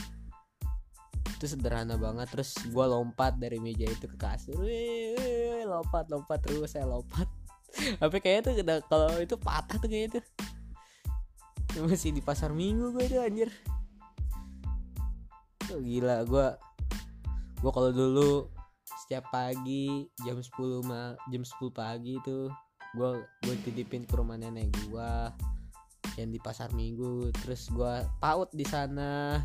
[1.38, 2.30] Itu sederhana banget.
[2.34, 4.58] Terus gue lompat dari meja itu ke kasur.
[4.58, 7.30] Wih, lompat lompat terus saya lompat.
[8.02, 8.54] Tapi kayaknya tuh
[8.90, 10.26] kalau itu patah tuh kayaknya tuh.
[11.86, 13.54] Masih di pasar minggu gue tuh anjir.
[15.70, 16.48] Oh, gila gue
[17.60, 18.48] gua kalau dulu
[19.06, 22.48] setiap pagi jam 10 ma jam 10 pagi itu
[22.96, 25.30] gua gue titipin ke rumah nenek gua
[26.20, 27.32] yang di pasar minggu.
[27.44, 29.40] Terus gua paut di sana.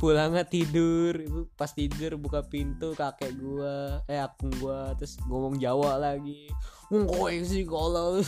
[0.00, 1.14] Pulangnya tidur.
[1.54, 4.98] Pas tidur buka pintu kakek gua eh akung gua.
[4.98, 6.50] Terus ngomong Jawa lagi.
[6.90, 8.18] Ngomong sih kalau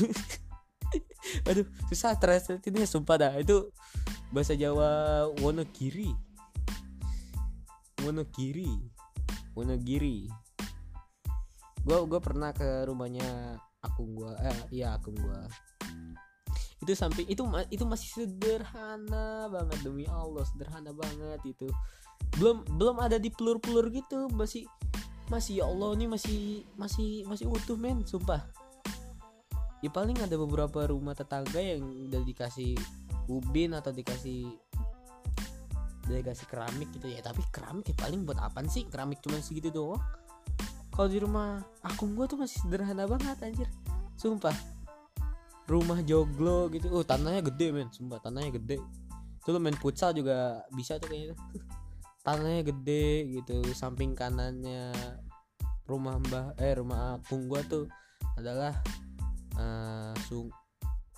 [1.50, 3.32] aduh susah translate ini sumpah dah.
[3.42, 3.74] Itu
[4.30, 6.14] bahasa Jawa Wonogiri.
[8.06, 8.70] Wonogiri.
[9.58, 10.30] Wonogiri.
[11.82, 14.38] Gua gua pernah ke rumahnya akung gua.
[14.38, 15.50] Eh iya akung gua
[16.86, 17.42] itu sampai itu
[17.74, 21.66] itu masih sederhana banget demi Allah sederhana banget itu.
[22.38, 24.70] Belum belum ada di pelur-pelur gitu masih
[25.26, 28.46] masih ya Allah ini masih masih masih utuh men sumpah.
[29.82, 32.78] Ya paling ada beberapa rumah tetangga yang udah dikasih
[33.26, 34.46] ubin atau dikasih
[36.06, 37.18] dikasih keramik gitu ya.
[37.18, 38.86] Tapi keramik ya paling buat apa sih?
[38.86, 39.98] Keramik cuma segitu doang.
[40.94, 43.66] Kalau di rumah akung gua tuh masih sederhana banget anjir.
[44.14, 44.75] Sumpah
[45.66, 46.86] rumah joglo gitu.
[46.94, 47.90] Oh tanahnya gede men.
[47.90, 48.78] Sumpah tanahnya gede.
[49.42, 51.38] Tuh lo main futsal juga bisa tuh kayaknya
[52.26, 53.06] tanahnya gede
[53.38, 54.90] gitu samping kanannya
[55.86, 57.86] rumah mbah eh rumah akung gua tuh
[58.34, 58.74] adalah
[59.54, 60.50] uh, sung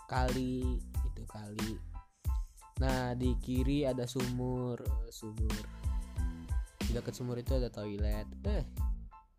[0.05, 1.81] kali itu kali.
[2.85, 5.65] Nah di kiri ada sumur sumur.
[6.85, 8.29] Di dekat sumur itu ada toilet.
[8.45, 8.65] Eh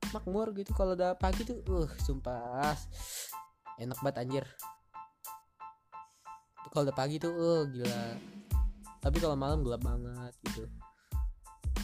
[0.10, 1.62] makmur gitu kalau udah pagi tuh.
[1.69, 2.74] Uh sumpah.
[3.78, 4.45] Enak banget anjir
[6.69, 8.03] kalau udah pagi tuh uh gila.
[8.99, 10.63] Tapi kalau malam gelap banget gitu.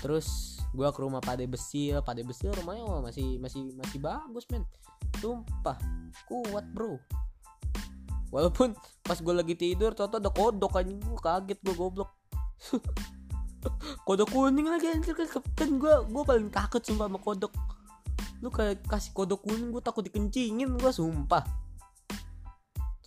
[0.03, 1.99] Terus gua ke rumah Pade Besil.
[2.03, 4.67] Pade Besil rumahnya oh, masih masih masih bagus men.
[5.17, 5.79] Sumpah
[6.27, 6.99] kuat bro.
[8.33, 10.99] Walaupun pas gue lagi tidur toto ada kodok anjing.
[10.99, 12.11] Gue kaget gue goblok.
[14.05, 15.25] Kodok kuning lagi anjir kan
[15.57, 17.49] kan gue gue paling takut sumpah sama kodok.
[18.43, 21.64] Lu kayak kasih kodok kuning gue takut dikencingin gue sumpah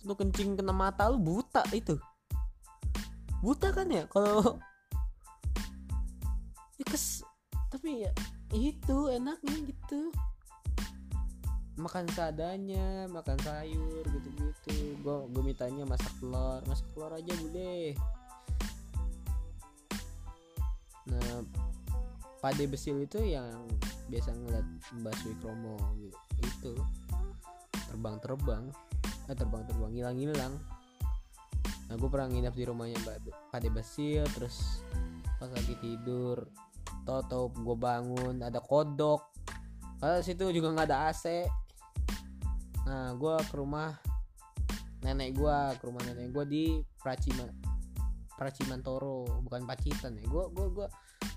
[0.07, 1.99] lu kencing kena mata lu buta itu.
[3.39, 4.03] Buta kan ya?
[4.07, 4.59] Kalau
[6.79, 6.85] ya
[7.69, 8.11] tapi ya
[8.55, 10.11] itu enaknya gitu.
[11.79, 14.99] Makan seadanya makan sayur gitu-gitu.
[14.99, 16.59] Gue gue mintanya masak telur.
[16.67, 17.95] Masak telur aja bude.
[21.07, 21.43] Nah
[22.39, 23.67] pade besil itu yang
[24.07, 24.65] biasa ngeliat
[24.99, 26.19] mbak Sui Kromo gitu.
[26.43, 26.73] Itu
[27.91, 28.71] terbang-terbang
[29.29, 30.57] eh terbang-terbang hilang-hilang
[31.89, 33.17] nah gue pernah nginep di rumahnya mbak
[33.49, 34.81] pade besil terus
[35.41, 36.49] pas lagi tidur
[37.09, 39.33] toto gue bangun ada kodok.
[39.99, 41.49] Kalau situ juga nggak ada AC
[42.87, 43.93] nah gue ke rumah
[45.05, 46.65] nenek gue ke rumah nenek gue di
[46.97, 47.45] Pracima
[48.33, 50.25] Pracimantoro bukan Pacitan ya.
[50.29, 50.87] Gue gue gue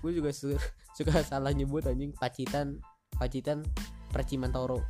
[0.01, 0.61] gue juga suka,
[0.97, 2.79] suka salah nyebut anjing Pacitan
[3.17, 3.65] Pacitan
[4.13, 4.81] Pracimantoro.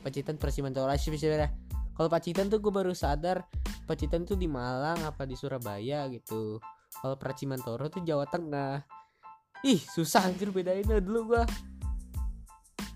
[0.00, 1.48] Pacitan Pracimantoro sih ya
[1.94, 3.44] kalau Pacitan tuh gue baru sadar
[3.90, 6.62] Pacitan tuh di Malang apa di Surabaya gitu.
[6.94, 8.86] Kalau Pracimantoro tuh Jawa Tengah.
[9.66, 11.42] Ih susah anjir bedainnya dulu gua.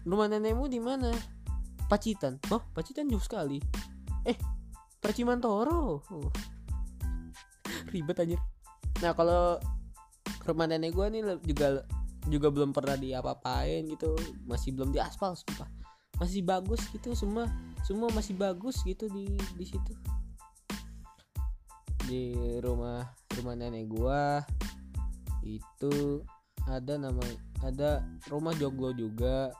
[0.07, 1.11] Rumah nenekmu di mana?
[1.91, 3.59] Pacitan oh Pacitan jauh sekali.
[4.23, 4.39] Eh
[5.03, 6.31] Pracimantoro oh.
[7.93, 8.39] ribet anjir.
[9.03, 9.59] Nah kalau
[10.47, 11.83] rumah nenek gua nih juga
[12.31, 14.15] juga belum pernah diapa-apain gitu.
[14.47, 15.84] Masih belum diaspal sumpah
[16.19, 17.51] masih bagus gitu semua
[17.83, 19.93] semua masih bagus gitu di di situ.
[22.05, 23.09] Di rumah
[23.41, 24.45] rumah nenek gua
[25.45, 26.25] itu
[26.65, 27.21] ada nama
[27.61, 29.53] ada rumah joglo juga.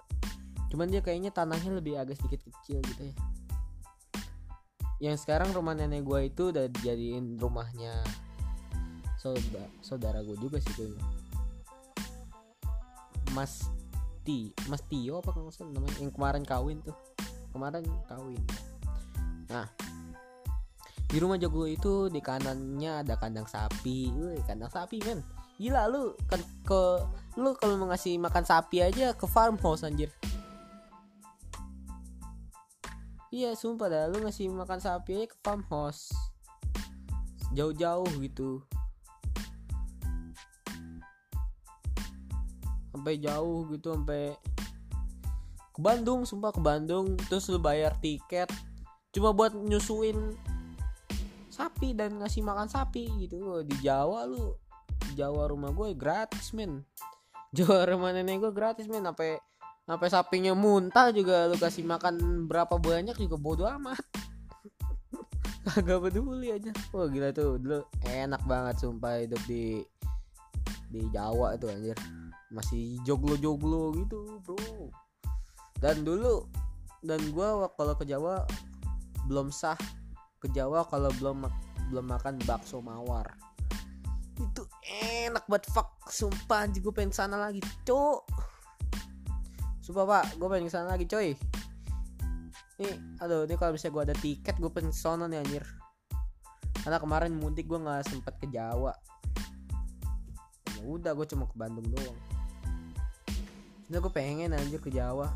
[0.73, 3.15] Cuman dia kayaknya tanahnya lebih agak sedikit kecil gitu ya.
[5.03, 8.01] Yang sekarang rumah nenek gue itu udah dijadiin rumahnya
[9.21, 11.05] saudara saudara gue juga sih kayaknya.
[13.37, 13.74] Mas
[14.25, 16.97] Ti Mas Tio apa kalau salah namanya yang kemarin kawin tuh.
[17.53, 18.41] Kemarin kawin.
[19.53, 19.69] Nah
[21.05, 24.11] di rumah joglo itu di kanannya ada kandang sapi.
[24.11, 25.23] Wih, kandang sapi men.
[25.61, 26.83] Gila lu kan ke
[27.39, 30.11] lu kalau mau ngasih makan sapi aja ke farmhouse anjir.
[33.31, 36.11] Iya sumpah dah lu ngasih makan sapi aja ke farmhouse.
[37.55, 38.65] Jauh-jauh gitu
[42.95, 44.39] sampai jauh gitu sampai
[45.75, 47.19] ke Bandung sumpah ke Bandung.
[47.27, 48.47] Terus lu bayar tiket
[49.11, 50.35] cuma buat nyusuin
[51.51, 53.67] sapi dan ngasih makan sapi gitu.
[53.67, 54.55] Di Jawa lu
[55.19, 56.87] Jawa rumah gue gratis men.
[57.57, 59.03] Jawa rumah nenek gue gratis men.
[59.03, 59.43] Sampai
[59.85, 63.99] sampai sapinya muntah juga lu kasih makan berapa banyak juga bodo amat.
[65.75, 66.71] Agak peduli aja.
[66.95, 67.59] Wah gila tuh.
[67.59, 69.83] Dulu enak banget sumpah hidup di
[70.95, 71.99] di Jawa itu anjir
[72.55, 74.89] masih joglo-joglo gitu bro.
[75.83, 76.47] Dan dulu
[77.05, 78.47] dan gua kalau ke Jawa
[79.29, 79.77] belum sah
[80.41, 81.45] ke Jawa kalau belum
[81.93, 83.29] belum makan bakso mawar.
[84.37, 84.65] Itu
[85.29, 88.21] enak banget fuck sumpah anjing gue pengen sana lagi cok.
[89.85, 91.33] Sumpah pak gue pengen sana lagi coy.
[92.81, 95.65] Nih aduh ini kalau misalnya gue ada tiket gue pengen sana nih anjir.
[96.85, 98.93] Karena kemarin mudik gue nggak sempet ke Jawa.
[100.77, 102.34] Ya udah gue cuma ke Bandung doang
[103.91, 105.33] udah gue pengen anjir ke Jawa.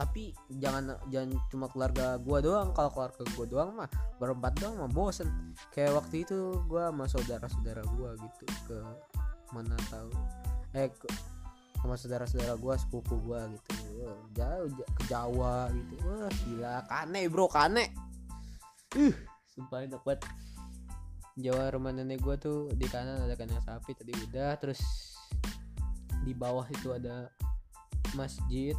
[0.00, 2.72] Tapi jangan jangan cuma keluarga gua doang.
[2.72, 5.28] Kalau keluarga gua doang mah berempat doang mah bosen.
[5.76, 8.80] Kayak waktu itu gua sama saudara-saudara gua gitu ke
[9.52, 10.08] mana tahu.
[10.72, 11.04] Eh ke,
[11.84, 13.76] sama saudara-saudara gua sepupu gua gitu.
[14.32, 15.94] Jauh ke Jawa gitu.
[16.00, 16.74] Wah gila.
[16.88, 17.92] Kane bro kane.
[18.96, 19.12] Uh
[19.52, 20.24] sumpah enak banget
[21.36, 24.80] Jawa rumah nenek gua tuh di kanan ada kandang sapi tadi udah terus
[26.24, 27.28] di bawah itu ada
[28.14, 28.76] masjid.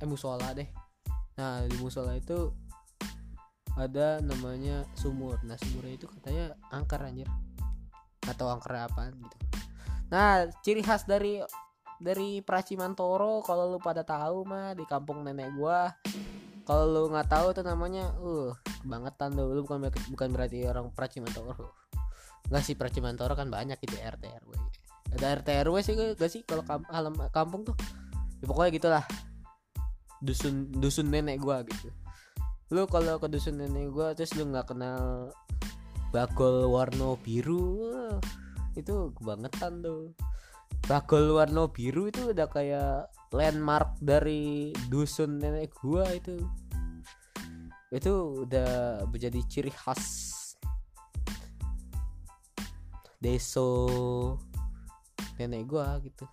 [0.00, 0.68] Eh musola deh.
[1.36, 2.52] Nah di musola itu
[3.74, 5.40] ada namanya sumur.
[5.42, 7.28] Nah sumurnya itu katanya angker anjir.
[8.24, 9.36] Atau angker apa gitu.
[10.08, 11.42] Nah ciri khas dari
[12.00, 15.92] dari Pracimantoro kalau lu pada tahu mah di kampung nenek gua.
[16.64, 21.83] Kalau lu nggak tahu tuh namanya uh kebangetan lu bukan bukan berarti orang Pracimantoro
[22.52, 24.64] nggak sih Pracimantoro kan banyak gitu RT RW
[25.14, 26.66] ada RT RW sih gak sih kalau
[27.30, 27.76] kampung tuh.
[28.42, 29.04] Ya, pokoknya gitulah.
[30.18, 31.88] Dusun dusun nenek gua gitu.
[32.74, 35.30] Lu kalau ke dusun nenek gua terus lu nggak kenal
[36.10, 37.94] bakul warna biru
[38.74, 40.10] itu kebangetan tuh.
[40.90, 46.42] Bakul warna biru itu udah kayak landmark dari dusun nenek gua itu.
[47.94, 50.33] Itu udah menjadi ciri khas
[53.24, 54.36] deso
[55.40, 56.28] nenek gua gitu.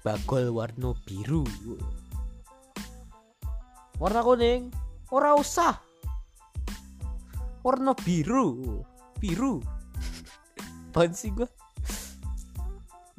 [0.00, 1.44] Bakul warna biru.
[4.00, 4.72] Warna kuning.
[5.12, 5.76] Ora usah.
[7.60, 8.80] Warna biru.
[9.20, 9.60] Biru.
[10.90, 11.46] Apaan gue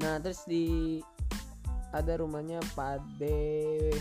[0.02, 0.98] nah terus di
[1.94, 3.94] ada rumahnya Pade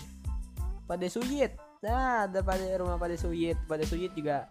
[0.88, 1.55] Pade Suyit.
[1.85, 3.61] Nah ada pada rumah Pade Suyit.
[3.68, 4.48] Pade Suyit juga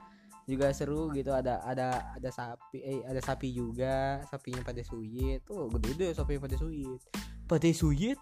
[0.49, 1.29] juga seru gitu.
[1.29, 4.25] Ada ada ada sapi eh ada sapi juga.
[4.25, 5.45] Sapinya Pade Suyit.
[5.45, 7.01] Tuh oh, gede-gede sapi Pade Suyit.
[7.45, 8.17] Pade Suyit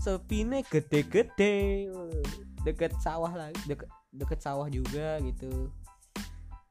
[0.00, 1.92] sapinya gede-gede.
[2.64, 5.68] Deket sawah lagi deket deket sawah juga gitu.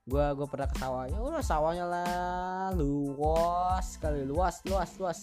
[0.09, 1.17] Gua gua pernah ke sawahnya.
[1.21, 4.25] Udah sawahnya lah luas sekali.
[4.25, 5.19] Luas luas luas.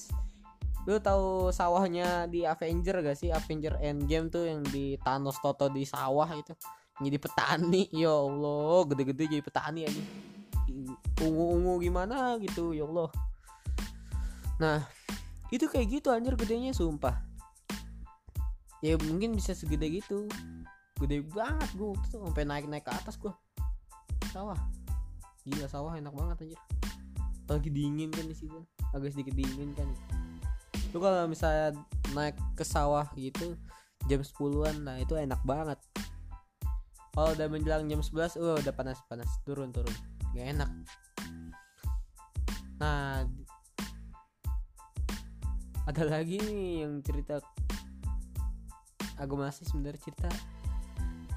[0.85, 3.33] Lu tahu sawahnya di Avenger gak sih?
[3.33, 6.53] Avenger Endgame tuh yang di Thanos Toto di sawah itu
[7.03, 7.91] jadi petani.
[8.05, 10.03] Ya Allah gede-gede jadi petani aja.
[11.23, 13.11] Ungu-ungu gimana gitu ya Allah.
[14.59, 14.79] Nah
[15.51, 17.19] itu kayak gitu anjir gedenya sumpah.
[18.85, 20.29] Ya mungkin bisa segede gitu.
[21.01, 23.33] Gede banget gue tuh sampai naik naik ke atas gue
[24.31, 24.59] sawah.
[25.47, 26.61] Gila sawah enak banget anjir.
[27.51, 28.59] Lagi dingin kan di situ.
[28.95, 29.89] Agak sedikit dingin kan.
[30.95, 31.75] Lu kalau misalnya
[32.15, 33.59] naik ke sawah gitu
[34.05, 35.81] jam 10-an nah itu enak banget
[37.15, 39.31] kalau udah menjelang jam 11 uh, udah panas panas.
[39.47, 39.95] Turun turun.
[40.35, 40.71] Gak enak.
[42.83, 43.23] Nah
[45.87, 47.39] ada lagi nih yang cerita.
[49.23, 50.27] Aku masih sebenarnya cerita.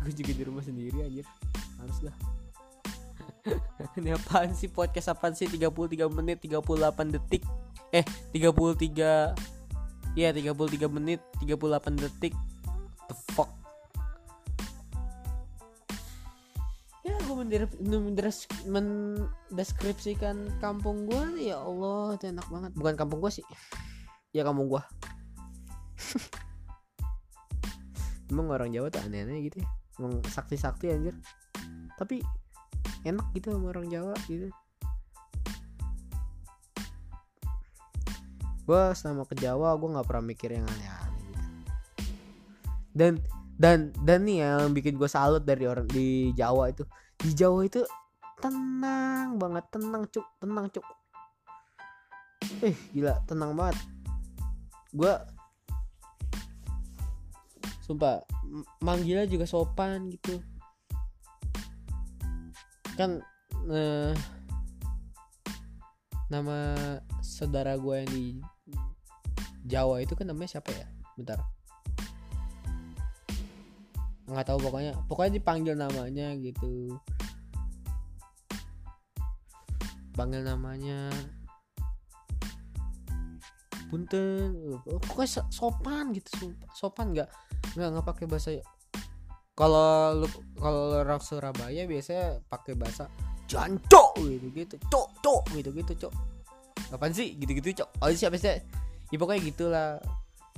[0.02, 1.30] Gue juga di rumah sendiri anjir.
[1.78, 2.16] Harus lah.
[4.02, 4.74] Ini apaan sih?
[4.74, 5.46] Podcast apaan sih?
[5.46, 7.46] 33 menit 38 detik.
[7.94, 8.02] Eh
[8.34, 9.38] 33
[10.18, 12.34] ya 33 menit 38 detik
[18.68, 22.72] mendeskripsikan kampung gue ya Allah itu enak banget.
[22.76, 23.46] Bukan kampung gue sih.
[24.36, 24.84] Ya kampung gue
[28.32, 29.70] emang orang Jawa tuh aneh-aneh gitu ya.
[29.98, 31.16] Emang sakti-sakti anjir.
[31.96, 32.22] Tapi
[33.08, 34.52] enak gitu sama orang Jawa gitu.
[38.68, 41.42] Gue sama ke Jawa gue nggak pernah mikir yang aneh-aneh gitu.
[42.92, 43.14] Dan
[43.58, 46.86] dan dan nih yang bikin gue salut dari orang di Jawa itu
[47.18, 47.82] di Jawa itu
[48.38, 50.86] tenang banget tenang cuk tenang cuk.
[52.62, 53.78] Eh gila tenang banget.
[54.94, 55.14] Gue
[57.82, 58.22] sumpah
[58.86, 60.38] manggilnya juga sopan gitu.
[62.94, 63.22] Kan
[63.74, 64.14] eh,
[66.30, 66.76] nama
[67.26, 68.26] saudara gue yang di
[69.68, 70.86] Jawa itu kan namanya siapa ya?
[71.18, 71.57] Bentar
[74.28, 74.94] nggak tahu pokoknya.
[75.08, 77.00] Pokoknya dipanggil namanya gitu.
[80.14, 81.08] Panggil namanya.
[83.88, 84.76] Punten.
[84.84, 87.30] Pokoknya sopan gitu sopan nggak
[87.80, 88.52] nggak nggak pakai bahasa
[89.58, 90.22] kalau
[90.60, 93.10] kalau orang Surabaya biasanya pakai bahasa
[93.48, 94.76] jancok gitu gitu.
[94.92, 96.14] Cok cok gitu gitu cok.
[96.94, 97.34] Kapan sih?
[97.40, 97.90] Gitu gitu cok.
[98.04, 98.60] Oh siapa sih?
[99.08, 99.92] Ya pokoknya gitulah.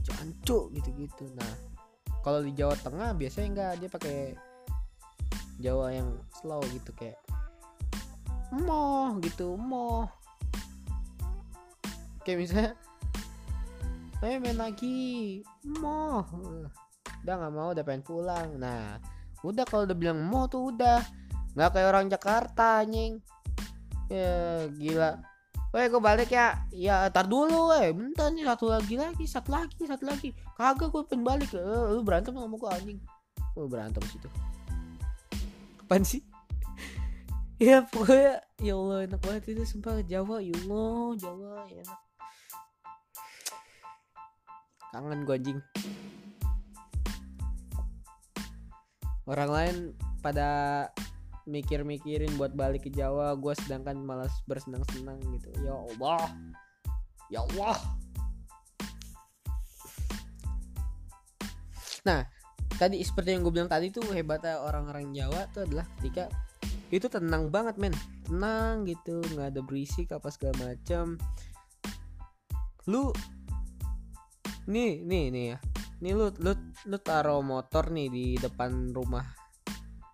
[0.03, 1.68] Jancok gitu gitu nah
[2.29, 4.17] kalau di Jawa Tengah biasanya enggak dia pakai
[5.57, 7.17] Jawa yang slow gitu kayak
[8.53, 10.05] moh gitu moh.
[12.21, 12.71] Kayak misalnya
[14.21, 15.41] eh main lagi
[15.81, 16.21] moh.
[17.25, 18.61] Udah nggak mau udah pengen pulang.
[18.61, 19.01] Nah
[19.41, 21.01] udah kalau udah bilang mau tuh udah.
[21.57, 23.25] Nggak kayak orang Jakarta anjing.
[24.05, 25.17] Ya gila
[25.69, 26.65] Weh gue balik ya.
[26.73, 27.93] Ya tar dulu weh.
[27.93, 30.33] Bentar nih satu lagi lagi Satu lagi Satu lagi.
[30.57, 31.53] Kagak gue pengen balik.
[31.53, 31.61] Eh,
[31.93, 32.99] Lu berantem sama gue anjing.
[33.53, 34.29] Gue berantem situ.
[35.85, 36.21] Apaan sih?
[37.59, 39.99] Ya pokoknya Ya Allah enak banget itu Sumpah.
[40.07, 42.01] Jawa Ya Allah Jawa ya enak.
[44.89, 45.59] Kangen gue anjing.
[49.29, 49.75] Orang lain
[50.25, 50.49] pada
[51.49, 55.49] mikir-mikirin buat balik ke Jawa gue sedangkan malas bersenang-senang gitu.
[55.65, 56.23] Ya Allah.
[57.33, 57.77] Ya Allah.
[62.05, 62.21] Nah
[62.77, 66.29] tadi seperti yang gue bilang tadi tuh hebatnya orang-orang Jawa tuh adalah ketika
[66.93, 67.93] itu tenang banget men.
[68.29, 71.17] Tenang gitu nggak ada berisik apa segala macam
[72.89, 73.13] lu
[74.69, 75.57] nih nih nih ya.
[75.99, 76.53] Nih lu lu
[76.85, 79.25] lu taruh motor nih di depan rumah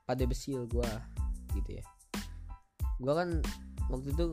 [0.06, 0.88] pada besil gua
[1.56, 1.84] gitu ya.
[3.00, 3.40] Gua kan
[3.88, 4.26] waktu itu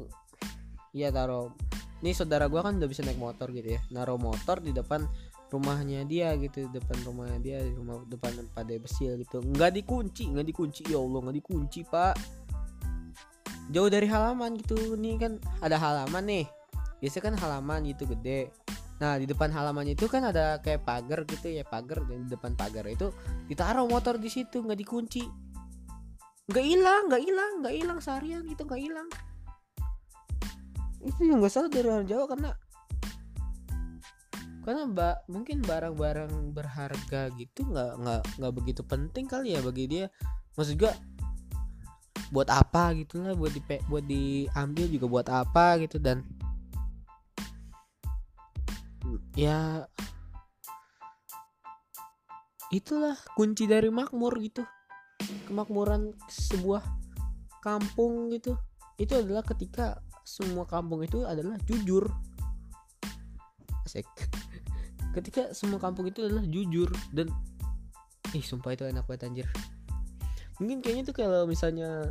[0.92, 1.54] iya taruh
[2.02, 3.80] ini saudara gua kan udah bisa naik motor gitu ya.
[3.94, 5.06] Naruh motor di depan
[5.52, 9.44] rumahnya dia gitu depan rumahnya dia di rumah depan pada besil gitu.
[9.44, 10.82] Nggak dikunci nggak dikunci.
[10.90, 12.16] Ya allah nggak dikunci pak.
[13.70, 14.96] Jauh dari halaman gitu.
[14.98, 16.44] Nih kan ada halaman nih.
[16.98, 18.50] Biasa kan halaman gitu gede.
[18.98, 22.00] Nah di depan halamannya itu kan ada kayak pagar gitu ya pagar.
[22.08, 23.12] Dan di depan pagar itu
[23.46, 25.51] ditaruh motor di situ nggak dikunci
[26.52, 29.08] nggak hilang nggak hilang nggak hilang seharian gitu nggak hilang.
[31.00, 32.50] Itu yang gue salah dari orang Jawa karena
[34.62, 40.06] karena mbak mungkin barang-barang berharga gitu nggak nggak nggak begitu penting kali ya bagi dia.
[40.60, 40.92] Maksud gue
[42.28, 46.24] buat apa gitu lah buat di buat diambil juga buat apa gitu dan
[49.36, 49.88] ya
[52.72, 54.64] itulah kunci dari makmur gitu
[55.48, 56.82] kemakmuran sebuah
[57.62, 58.58] kampung gitu.
[58.98, 62.06] Itu adalah ketika semua kampung itu adalah jujur.
[63.82, 64.06] Asik.
[65.16, 67.28] Ketika semua kampung itu adalah jujur dan
[68.32, 69.48] ih sumpah itu enak banget anjir.
[70.56, 72.08] Mungkin kayaknya tuh kalau misalnya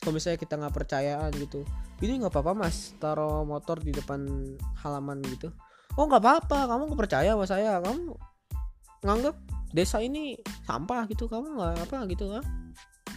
[0.00, 1.68] kalau misalnya kita nggak percayaan gitu
[2.00, 4.24] ini nggak apa-apa mas taruh motor di depan
[4.80, 5.50] halaman gitu.
[5.98, 8.14] Oh nggak apa-apa kamu percaya sama saya kamu
[9.02, 9.34] nganggap
[9.72, 12.44] desa ini sampah gitu kamu nggak apa gitu kan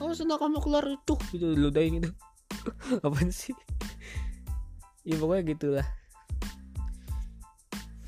[0.01, 2.11] oh senang kamu keluar itu gitu ludahin itu.
[3.05, 3.55] Apa sih?
[5.01, 5.87] Ya pokoknya gitulah.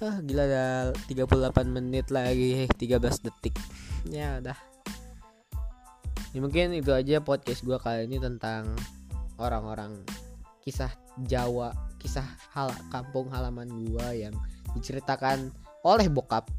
[0.04, 0.66] Ah gila ada
[1.08, 3.56] 38 menit lagi 13 detik.
[4.12, 4.74] Ya udah
[6.34, 8.74] ya mungkin itu aja podcast gue kali ini tentang
[9.38, 10.02] orang-orang
[10.66, 10.90] kisah
[11.30, 11.70] Jawa
[12.02, 12.26] kisah
[12.58, 14.34] hal kampung halaman gue yang
[14.74, 15.54] diceritakan
[15.86, 16.50] oleh bokap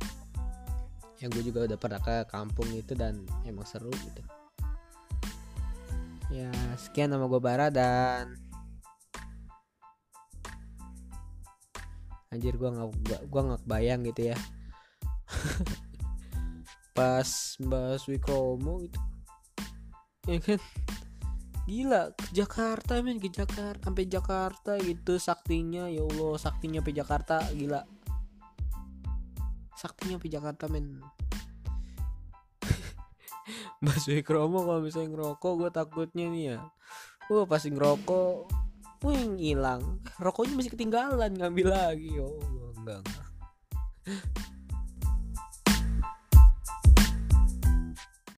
[1.24, 4.20] yang gue juga udah pernah ke kampung itu dan emang seru gitu.
[6.28, 8.36] Ya sekian nama gue Bara dan
[12.28, 14.38] anjir gue nggak gue nggak bayang gitu ya.
[16.96, 19.00] Pas Mbak Swikromo itu
[20.28, 20.60] ya kan?
[21.64, 27.40] Gila ke Jakarta men ke Jakarta sampai Jakarta gitu saktinya ya Allah saktinya sampai Jakarta
[27.56, 27.80] gila
[29.84, 31.04] saktinya sampai Jakarta men.
[33.84, 36.58] Mbak Swikromo kalau misalnya ngerokok gue takutnya nih ya.
[37.28, 38.64] Gue pasti ngerokok
[39.04, 40.00] Wih hilang.
[40.16, 42.16] Rokoknya masih ketinggalan Ngambil lagi.
[42.16, 42.40] Oh
[42.80, 44.48] enggak enggak